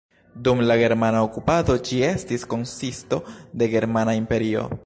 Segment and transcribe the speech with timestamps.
[0.45, 3.23] Dum la germana okupado ĝi estis konsisto
[3.63, 4.71] de Germana imperio.